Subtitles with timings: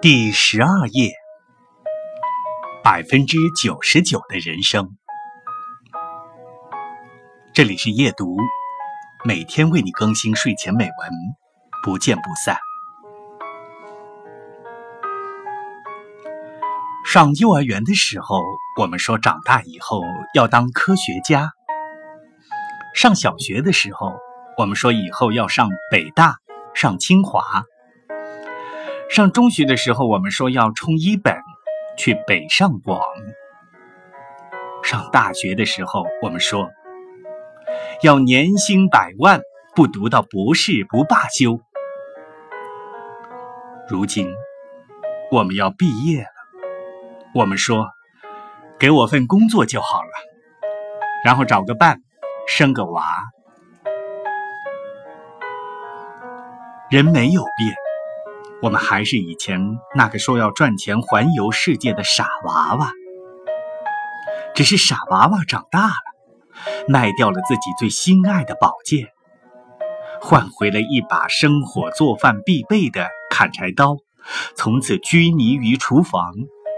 [0.00, 1.10] 第十二页，
[2.84, 4.96] 百分之九十九的人生。
[7.52, 8.36] 这里是夜读，
[9.24, 11.10] 每天为你更新睡前美文，
[11.82, 12.56] 不见不散。
[17.04, 18.40] 上幼儿园的时候，
[18.78, 20.00] 我们说长大以后
[20.32, 21.48] 要当科学家；
[22.94, 24.12] 上小学的时候，
[24.58, 26.36] 我们说以后要上北大、
[26.72, 27.64] 上清华。
[29.08, 31.34] 上中学的时候，我们说要冲一本，
[31.96, 33.00] 去北上广；
[34.84, 36.68] 上大学的时候，我们说
[38.02, 39.40] 要年薪百万，
[39.74, 41.58] 不读到博士不罢休。
[43.88, 44.28] 如今
[45.32, 46.28] 我们要毕业了，
[47.34, 47.88] 我们说
[48.78, 50.10] 给我份工作就好了，
[51.24, 52.02] 然后找个伴，
[52.46, 53.02] 生个娃。
[56.90, 57.74] 人没有变。
[58.60, 59.60] 我们还是以前
[59.94, 62.90] 那个说要赚钱环游世界的傻娃娃，
[64.54, 65.94] 只是傻娃娃长大了，
[66.88, 69.12] 卖掉了自己最心爱的宝剑，
[70.20, 73.96] 换回了一把生火做饭必备的砍柴刀，
[74.56, 76.34] 从此拘泥于厨房，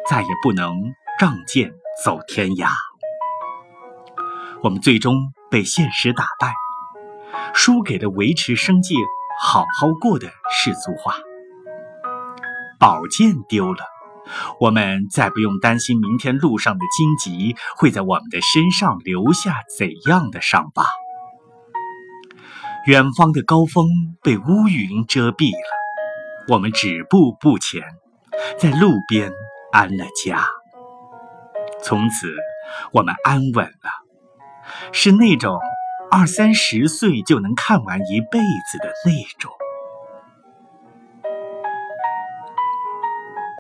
[0.06, 1.73] 再也不能仗剑
[2.05, 2.69] 走天涯。
[4.62, 6.53] 我们最终被现实打败，
[7.55, 8.97] 输给了维持生计
[9.41, 11.14] 好好过的世俗化。
[12.81, 13.84] 宝剑丢了，
[14.59, 20.86] 我们再不用担心明天路上的荆棘会在我们的身上留下怎样的伤疤。
[22.86, 23.86] 远方的高峰
[24.23, 27.83] 被乌云遮蔽了，我们止步不前，
[28.58, 29.31] 在路边
[29.70, 30.42] 安了家。
[31.83, 32.34] 从此，
[32.92, 33.91] 我们安稳了，
[34.92, 35.61] 是那种
[36.11, 39.53] 二三十岁就能看完一辈子的那种。